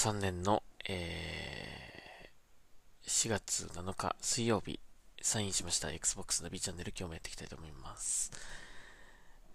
[0.00, 4.80] 3年の、えー、4月7日水曜日、
[5.20, 8.32] サインしました Xbox の B チャンネル今日もやっていきたいと思います。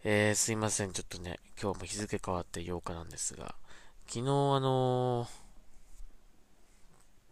[0.03, 3.55] えー、すいません、ちょっとね、今日も日付変わって8日なんですが、
[4.05, 4.23] 昨日あ
[4.59, 5.27] のー、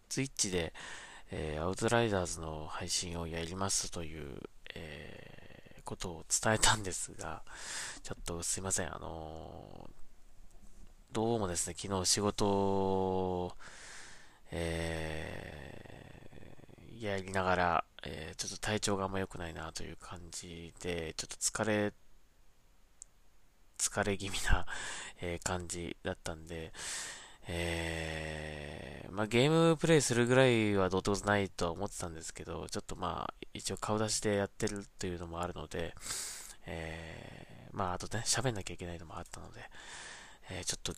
[0.08, 0.72] ツイッチで、
[1.30, 4.40] えー、アウトライダーズの配信をやりますという、
[4.74, 7.44] えー、ことを伝えたんですが、
[8.02, 10.03] ちょっとすいません、あのー
[11.14, 13.54] どうもですね、昨日仕事
[14.50, 21.92] えー、やりながら、えー、ちょっと体調があんま良くないなという感じで、ちょっと疲れ、
[23.78, 24.66] 疲れ気味な、
[25.20, 26.72] えー、感じだったんで、
[27.46, 35.94] えー、まあ、ゲームプレイするぐらいはどうってことないとは思ってたんですけど、ちょっとまあ、一応顔出しでやってるというのもあるので、
[36.66, 39.60] えー、まあ、あとね、喋んなきゃいけないのもあったので、
[40.50, 40.94] えー、ちょっと、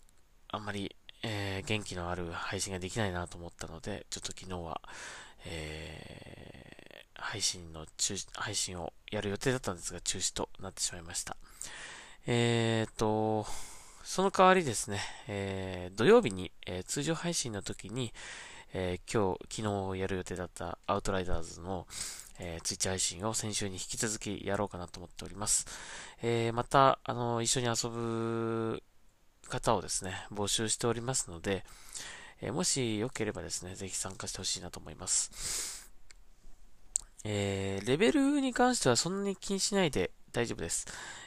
[0.49, 4.81] あんまり、えー、元気のある配信ができないなと思ったので、ちょっと昨日は、
[5.45, 11.37] えー、配信の中配信をやる予定だったんですが、中止となってしまいました。
[12.27, 13.45] えーと、
[14.03, 18.13] その代わりですね、えー、土曜日に、えー、通常配信の時に、
[18.73, 21.87] えー、今日、昨日やる予定だったアウトライダーズの、
[22.39, 25.65] えー、ツイッチ配信を先週に引き続きやろうかなと思っております。
[26.21, 28.83] えー、また、あの、一緒に遊ぶ
[29.47, 31.65] 方をですね、募集しておりますので、
[32.41, 35.91] えー、もしよければですね、ぜひ参加してほしいなと思います。
[37.23, 40.85] えー、レベルに関してはそんなに気にしないで大丈夫です。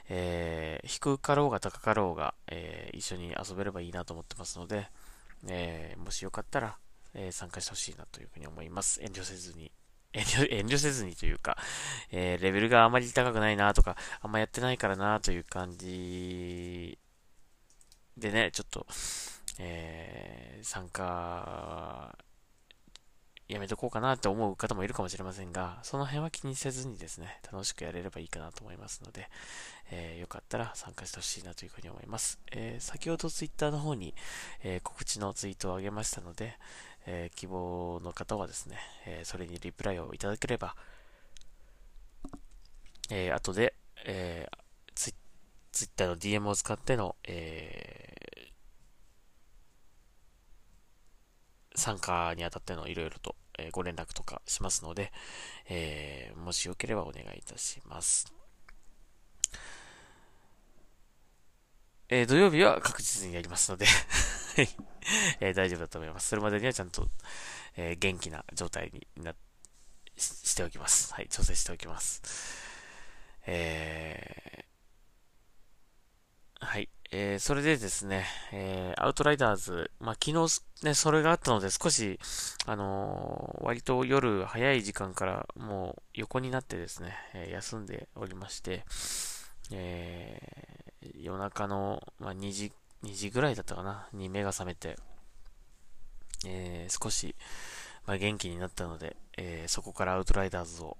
[0.09, 4.89] えー、低かろうが高かろうが、えー、一緒に遊べればいいなと思ってますので、
[5.49, 6.77] えー、もしよかったら、
[7.13, 9.03] え参加してほしいなというふうに思います。
[9.03, 9.73] 遠慮せずに。
[10.13, 11.59] 遠慮、 遠慮せずにというか、
[12.13, 16.99] えレベルがあまり高くないなとか、あんまやってないからなという感じ
[18.21, 18.87] でね、ちょっと、
[19.59, 22.17] えー、参加、
[23.49, 29.29] やめとこうかなって思う方もいるかもしれませんが、その辺は気にせずにですね、楽しくやれればいいかなと思いますので、
[29.91, 32.39] えー、よかったら参加してほしいなというふうに思います。
[32.53, 34.15] えー、先ほどツイッターの方に、
[34.63, 36.57] えー、告知のツイートを上げましたので、
[37.07, 38.77] え希望の方はですね、
[39.07, 40.77] えそれにリプライをいただければ、
[43.11, 44.47] え後で、え
[45.73, 48.15] ツイッターの DM を使っての、え
[51.75, 55.13] 参加にあたってのいろいろと、えご連絡とかしますので、
[55.69, 58.33] えー、もしよければお願いいたします。
[62.09, 63.87] えー、土曜日は確実にやりますので
[65.39, 66.29] えー、大丈夫だと思います。
[66.29, 67.09] それまでにはちゃんと、
[67.77, 69.35] えー、元気な状態にな
[70.17, 71.15] ししておきます。
[71.15, 72.21] はい、調整しておきます。
[73.47, 74.70] えー、
[76.61, 76.89] はい。
[77.11, 82.21] えー、それでですね、えー、アウトライダーズ、まあ、昨日ね、それがあったので少し、
[82.67, 88.85] あのー、割と夜早い時間からもう横になってですね、えー、休んでおりまして、
[89.73, 92.73] えー、夜中の、まあ、2時、
[93.05, 94.97] 2時ぐらいだったかな、に目が覚めて、
[96.47, 97.35] えー、少し、
[98.07, 100.99] まあ、元気になったので、えー、そこからアウトライダーズを、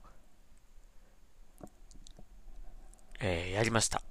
[3.21, 4.03] えー、やりました。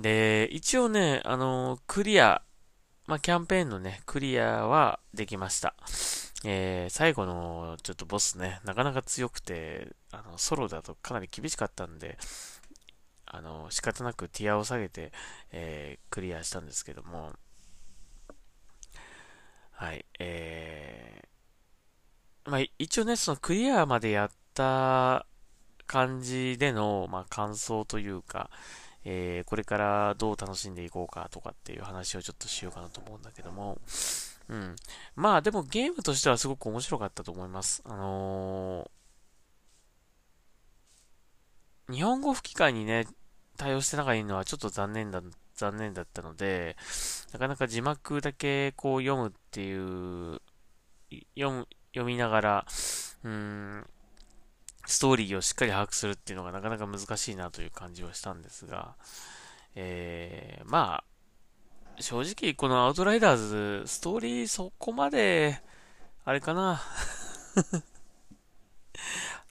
[0.00, 2.42] で、一応ね、あの、クリア、
[3.06, 5.74] まあ、キャンペーンのね、クリアはできました。
[6.44, 12.16] えー、最後のちょっとボスね、なかなか強くて、あの、ソロだとかなり厳しかったんで、
[13.26, 15.12] あの、仕方なくティアを下げて、
[15.50, 17.32] えー、クリアしたんですけども、
[19.72, 25.26] はい、えー、まあ、一応ね、そのクリアまでやった
[25.86, 28.50] 感じでの、まあ、感想というか、
[29.04, 33.78] えー、これからどう楽しんでいこうかとかっていう話をちょっとしようかなと思うんだけども、
[34.48, 34.76] うん。
[35.16, 37.82] まあでもゲームとしてはすごく面白かったと思います。
[37.84, 43.06] あのー、日本語吹き替えにね、
[43.56, 45.22] 対応してなかったのはちょっと残念だ、
[45.54, 46.76] 残念だったので、
[47.32, 50.40] なかなか字幕だけこう読むっていう、
[51.36, 52.66] 読む、読みながら、
[53.24, 53.86] うん、
[54.86, 58.94] ストーリーをしっかり把握するっていうのがなかなか難しいなという感じはしたんですが、
[59.74, 61.04] えー、まあ、
[62.00, 65.60] 正直このアウトライダーズ、ストーリーそこまで、
[66.24, 66.80] あれかな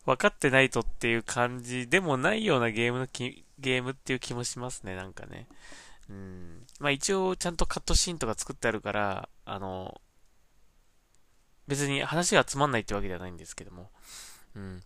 [0.06, 5.48] 分かってないとっていう感じでもないようなゲームのき、ゲームっていう気もしますね、なんかね。
[6.10, 6.66] うん。
[6.80, 10.02] まあ一応ちゃんとカットシーンとか作ってあるから、あの、
[11.68, 13.92] 別に話がつまんないってわけではないんですけども。
[14.56, 14.82] うん。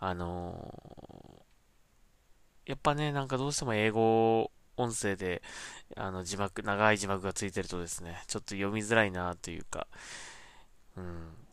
[0.00, 5.42] あのー、やっぱね、なんかどうしても英語音声で、
[5.96, 9.86] あの、字幕、長い字幕がついてるとですね、ちょっと読みづらいなというか、
[10.96, 11.48] うん。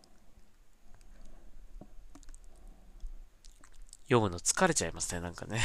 [4.08, 5.60] 読むの疲れちゃいますね、なんかね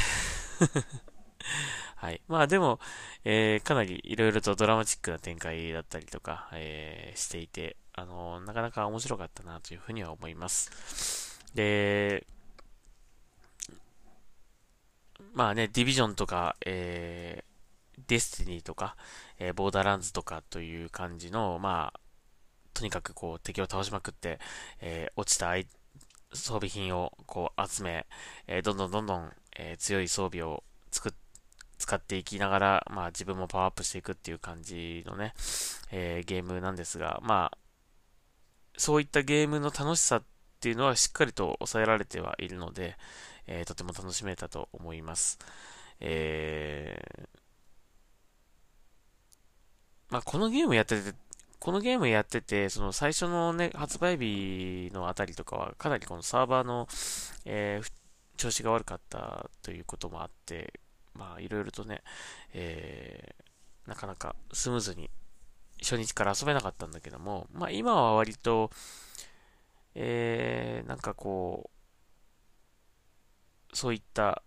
[1.95, 2.21] はい。
[2.27, 2.79] まあでも、
[3.23, 11.39] えー、かなり色々とドラマチックな展開だったりとか、えー、していて、あのー、なかなか面白かったなというふうには思います。
[11.53, 12.25] で、
[15.33, 18.95] まあね、ディビジョンとか、えー、デスティニーとか、
[19.39, 21.99] えー、ボーダーランズとかという感じの、まあ、
[22.73, 24.39] とにかくこう敵を倒しまくって、
[24.81, 25.53] えー、落ちた
[26.33, 28.07] 装備品をこう集め、
[28.47, 31.11] えー、どんどんどんどん、えー、強い装備を作っ
[31.81, 35.33] 使っていきながら、まあ自分もパワーアップしていくっていう感じのね、
[35.91, 37.57] えー、ゲームなんですが、まあ、
[38.77, 40.23] そういったゲームの楽しさっ
[40.59, 42.95] ていうのはしっかりと抑えられてはいるので、
[43.47, 45.39] えー、とても楽しめたと思います。
[45.99, 47.27] えー、
[50.09, 51.13] まあこのゲームやってて、
[51.59, 56.87] このゲームやってて、その最初のね、発売日のあたりとかは、かなりこのサーバーの、
[57.45, 57.91] えー、
[58.37, 60.79] 調子が悪かったということもあって、
[61.13, 62.01] まあいろいろとね、
[62.53, 65.09] えー、なかなかスムーズに
[65.81, 68.71] 初日から遊べなかったんだけども、まあ今は割と、
[69.95, 71.80] えー、なんかこう、
[73.73, 74.43] そういった、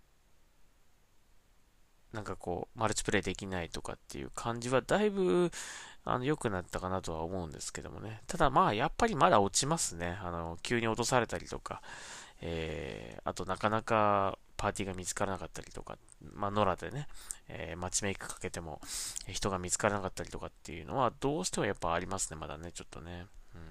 [2.13, 5.51] なんかこう、マルチプレイできないとかっていう感じはだいぶ、
[6.05, 8.21] あの、良くなったかなとは思うんですけどもね。
[8.27, 10.17] ただまあ、やっぱりまだ落ちますね。
[10.21, 11.81] あの、急に落とされたりとか、
[12.41, 15.97] えー、あとなかなかパーティーが見つからなかったりとか、
[16.33, 17.07] まあ、野良でね、
[17.47, 18.81] えー、マッチメイクかけても
[19.27, 23.25] 人が見つからなかったりとかっていうのはどうしてもやっぱありますね、まだね、ちょっとね。
[23.55, 23.61] うん、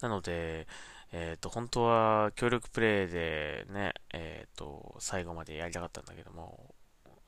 [0.00, 0.66] なので、
[1.12, 6.74] えっ、ー、と、本当は協力プレイでね、えっ、ー、と、最後までやりたかったんだけども、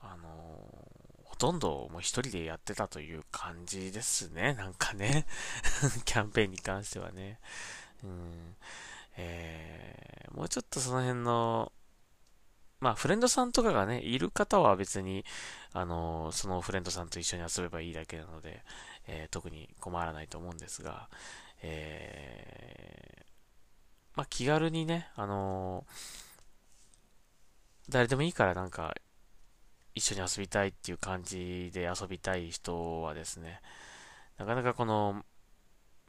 [0.00, 0.28] あの
[1.24, 5.26] ほとんどもう一人でやってたという感じですね、 なんかね。
[6.04, 7.40] キャンペーンに関してはね。
[8.04, 8.56] うん
[9.16, 11.72] えー、もうちょっとその辺の、
[12.80, 15.24] まあ、フレンドさんとかがね、いる方は別に、
[15.72, 18.64] あのそのフレンドさんと一緒に遊べばいいだけなので、
[19.06, 21.08] え、特に困らないと思うんですが、
[21.62, 23.31] えー、
[24.14, 25.86] まあ、気軽にね、あの
[27.88, 28.94] 誰でもいいからなんか、
[29.94, 33.60] 一緒に遊びたいっていう感じで遊びたい人はですね、
[34.38, 35.24] なかなかこの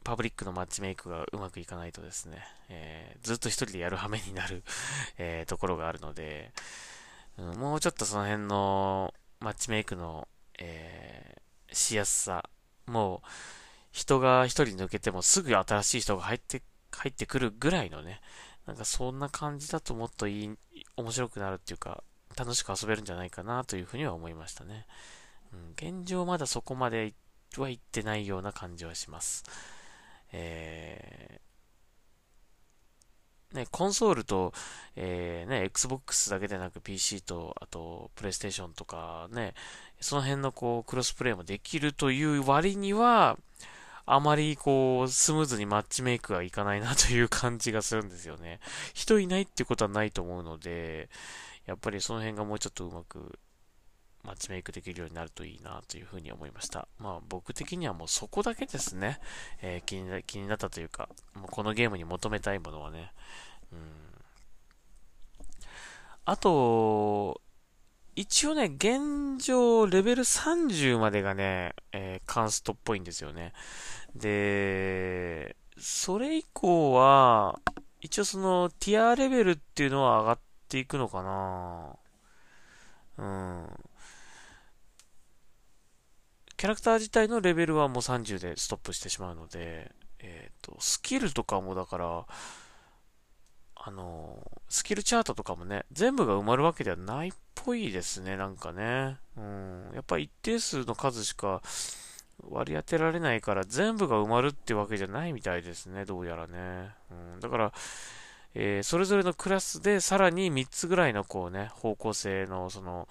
[0.04, 4.62] パブリックのマッチメイクがうまくいかないとですね、えー、ずっと一人でやる羽目になる
[5.16, 6.52] えー、ところがあるので、
[7.38, 10.28] うん、もうちょっとその辺のマッチメイクの、
[10.58, 12.48] えー、しやすさ、
[12.86, 13.28] もう
[13.92, 16.62] 人が一人抜けてもすぐ新しい人が入って、
[16.96, 18.20] 入ってくるぐらいのね、
[18.66, 20.56] なんかそんな感じだともっといい、
[20.96, 22.02] 面白くなるっていうか、
[22.36, 24.86] 楽しく遊べるんじゃないかなというふうには思いましたね。
[25.52, 27.14] うん、現状まだそこまで
[27.56, 29.44] は行ってないような感じはします。
[30.32, 34.52] えー、ね、コンソールと、
[34.96, 39.54] えー、ね、Xbox だけでなく PC と、あと、PlayStation とかね、
[40.00, 43.38] その辺のこう、クロスプレイもできるという割には、
[44.06, 48.60] あまりこう、スムーズにマッチメイクがいかないなという感じがするんですよね。
[48.92, 51.08] 人いないってことはないと思うので、
[51.66, 53.38] やっぱりその辺がもうちょっとうまく
[54.22, 56.86] マッチメイクできるようになるといいなというふうに思いました。
[56.98, 59.20] まあ僕的にはもうそこだけですね。
[59.62, 63.12] えー、気にな気になったというか、もうこのゲームに求めたいものはね。
[63.72, 63.78] うん。
[66.26, 67.40] あと、
[68.16, 73.52] 一応ね、現状レベル30までがね、えー、カンストっぽいんですよね。
[74.14, 77.58] で、それ以降は、
[78.00, 81.96] 一応そのティアレベルっていうのは上がっていくのかな
[83.18, 83.66] うん。
[86.56, 89.90] キャラクター自体のレベルはもう30でストップしてしまうので、
[90.20, 92.26] えっ、ー、と、スキルとかもだから、
[93.74, 97.32] あの、スキルチャートとかもね、全部が埋まるわけではない
[97.64, 99.16] ぽいですね、なんかね。
[99.36, 99.90] うん。
[99.94, 101.62] やっぱ一定数の数しか
[102.50, 106.90] 割り当てられないから全部が埋まるってわけじゃないみたいですね、どうやらね。
[107.10, 107.40] うん。
[107.40, 107.72] だから、
[108.54, 113.08] えー、それぞれのクラスでさらに3つぐらいのこうね、方向性のその、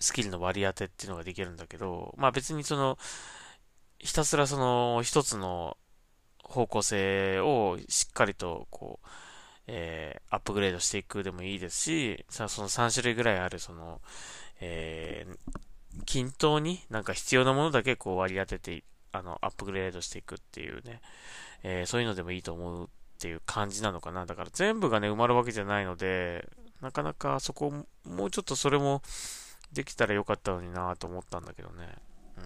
[0.00, 2.98] スキルの割り当てっていうのができるんだけど、まあ別にその、
[3.98, 5.76] ひたすらその一つの
[6.42, 9.06] 方向性をしっかりとこう、
[9.66, 14.00] えー、アップグレードしていくでもいいですし、さその3種類ぐらいあるその、
[14.60, 21.00] えー、均等になんか必要なものだけこう割り当てて、あの、アップグレードしていくっていうね、
[21.62, 22.88] えー、そういうのでもいいと思うっ
[23.18, 24.26] ていう感じなのかな。
[24.26, 26.48] だから全部がね、埋まるわけじゃないので、
[26.80, 27.72] なかなかそこ、
[28.04, 29.02] もうちょっとそれも
[29.72, 31.88] できたらよかったのになと思ったんだけどね。
[32.38, 32.44] うん。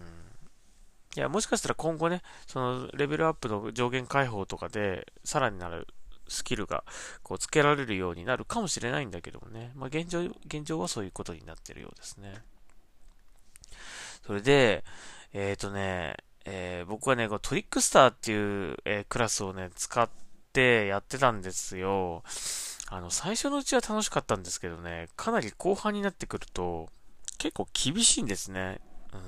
[1.17, 5.87] いや、もしかしたら今後ね、そのレベルアップの上限解放とかで、さらになる
[6.29, 6.85] スキルが
[7.23, 9.73] こうつけられるようになるかもしれないんだけどもね。
[9.75, 12.35] まあ、現状、現状はそういうことになってるようですね。
[14.27, 14.85] それで、
[15.33, 20.09] えっ、ー、とね、えー、僕はね、こトリックスターっていう、えー、クラスをね、使っ
[20.53, 22.23] てやってたんですよ。
[22.89, 26.89] あの、最初のうちは楽しかったんですけどね、かなり後半になってくると、
[27.39, 28.81] 結構厳しいんですね。
[29.13, 29.21] うん。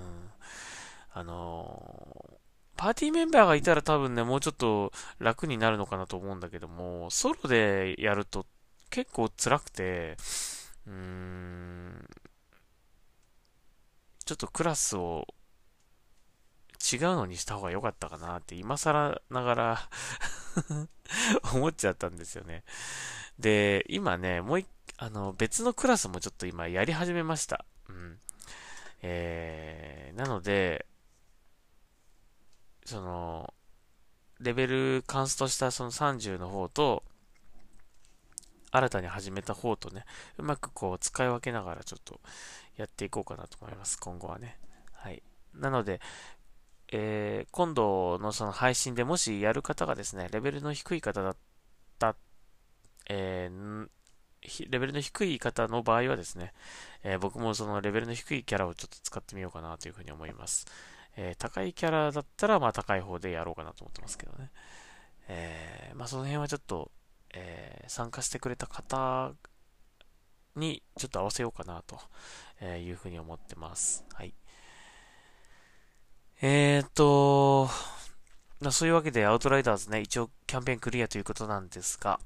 [1.13, 2.38] あのー、
[2.79, 8.47] パーティーメンバーがいたら多分ね、もうちょっと楽になるのかなと思うんだけども、ソロでやると
[8.89, 10.17] 結構辛くて、
[10.87, 12.09] うーん、
[14.25, 15.27] ちょっとクラスを
[16.93, 19.89] 違うのにした方が良かったかなって今更ながら
[21.53, 22.63] 思っちゃったんですよね。
[23.41, 24.69] で、今ね、もう一、
[24.99, 27.65] あの、別のクラスもちょっと今やり始めました。
[27.89, 28.21] うん。
[29.03, 30.87] えー、なので、
[32.89, 33.53] その、
[34.41, 37.05] レベルカンストしたその30の方と、
[38.71, 40.05] 新たに始めた方とね、
[40.39, 42.21] うまくこう使い分けながらちょっと
[42.77, 44.59] やっていこうかなと思います、今後はね。
[44.93, 45.23] はい。
[45.55, 46.01] なので、
[46.91, 51.37] えー、今度のその配信でもしやる方がですね、レベルの低い方だっ
[51.99, 52.17] た、
[53.09, 53.89] えー、
[54.71, 56.53] レベルの低い方の場合はですね、
[57.03, 60.67] えー、僕もそのレベルの低いキャラをちょっと使ってみようかなというふうに思います。
[61.21, 64.51] えー、高いキャラだったら、まあ高い方でやろうかなと思ってますけどね。
[65.27, 66.93] えー、まあその辺はちょっと、
[67.35, 69.33] えー、参加してくれた方
[70.55, 74.05] にちょっと合わせようかなというふうに思ってます。
[74.15, 74.33] はい。
[76.41, 77.69] えーと、
[78.71, 82.21] そういうわけでアウトライダーズね、一応キャンペーンクリアということなんですが、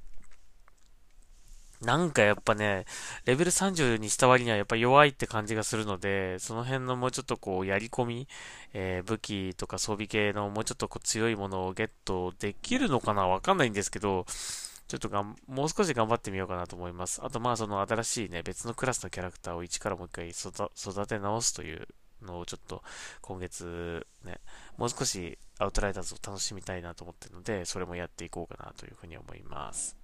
[1.84, 2.84] なんかやっぱね、
[3.24, 8.28] レベル30にした割にはやっぱ弱いって感じがするので、その辺のもうちょっとこう、やり込み、
[8.72, 14.26] えー、武器とか装備系のもうちょっとこう強いものをゲットできるのかなわかんないんですけど、
[14.88, 17.20] ちょっとがん、もう少し頑張ってみようかなと思います。
[17.24, 21.88] あとまあその新しいね、別のクラスのキャラクターを一からもう一回育て直すという
[22.20, 22.82] のをちょっと
[23.20, 24.38] 今月ね、
[24.76, 30.01] もう少しアウトライダーズを楽しみたいなと思ってるので、それもやっていこうかなというふうに思います。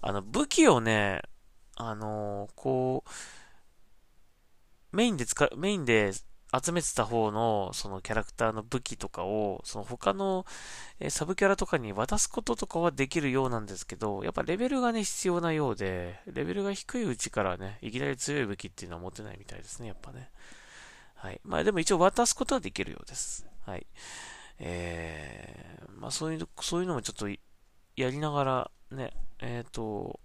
[0.00, 1.22] あの、武器をね、
[1.76, 3.10] あのー、こう、
[4.96, 10.46] メインで使う、メインで集めてた方の、そのキャラクターの武器とかを、その他の、
[10.98, 20.30] えサブキャラとかに渡すこととかはできるようなんですけど、やっぱレベルがね、必要なようで、レベルが低いうちからね、いきなり強い武器っていうのは持てないみたいですね、やっぱね。
[21.14, 21.40] はい。
[21.44, 23.46] まあでも一応渡すことはできるようです。
[23.66, 23.86] はい。
[24.58, 30.20] えー、まあそういう、そういうのもちょっとやりながらね、えっ、ー、と、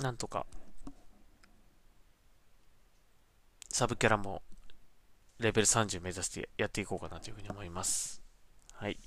[0.00, 0.46] なんとか、
[3.70, 4.42] サブキャラも
[5.38, 8.22] レベル30目指してやっていこうかなというふうに思います。
[8.74, 8.98] はい。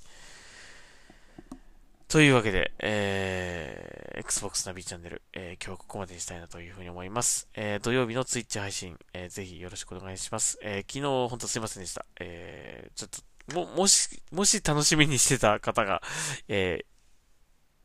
[2.07, 7.47] というわけで、えー、Xbox ナビチャンネル、えー、今日はここまでにしたいなというふうに思います。
[7.53, 10.59] えー、土曜日の Twitch 配信、えー、ぜひよろしくお願いします。
[10.61, 12.05] えー、昨日本当すいませんでした。
[12.19, 13.09] えー、ちょっ
[13.47, 16.01] と、も、もし、もし楽しみにしてた方が、
[16.49, 16.85] えー、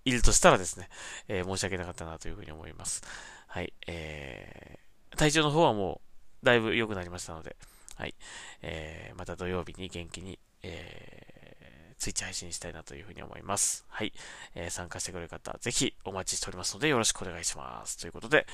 [0.07, 0.89] いるとしたらですね、
[1.29, 3.03] えー、申し訳なかったなというふうに思います。
[3.49, 6.01] はい、えー、体調の方はも
[6.43, 7.57] う、だいぶ良くなりましたので、
[7.97, 8.15] はい。
[8.63, 13.85] えー、また土曜日に元気に、えー、ツイッチ配信したいなというふうに思います。
[13.89, 14.13] はい。
[14.55, 17.99] えー、参加してくれる方、ぜひお待ちしておりますのでよろしくお願いします。
[17.99, 18.47] ということで、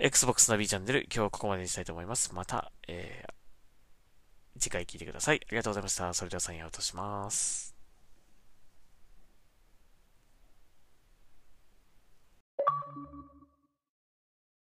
[0.00, 2.34] Xbox ナビチャンネル、今日はここまでにしたいと思います。
[2.34, 5.40] また、えー、次回聞いてください。
[5.46, 6.12] ありがとうございました。
[6.14, 7.77] それではサインアウトします。